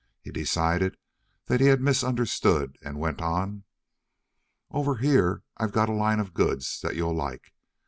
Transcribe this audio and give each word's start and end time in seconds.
He 0.23 0.31
decided 0.31 0.97
that 1.45 1.61
he 1.61 1.67
had 1.67 1.79
misunderstood, 1.79 2.75
and 2.81 2.99
went 2.99 3.21
on: 3.21 3.65
"Over 4.71 4.95
here 4.95 5.43
I 5.57 5.67
got 5.67 5.89
a 5.89 5.93
line 5.93 6.19
of 6.19 6.33
goods 6.33 6.79
that 6.81 6.95
you'll 6.95 7.13
like. 7.13 7.53